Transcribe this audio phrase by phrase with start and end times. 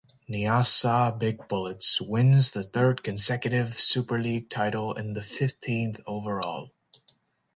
[0.27, 6.71] Nyasa Big Bullets wins the third consecutive Super League title and the fifteenth overall.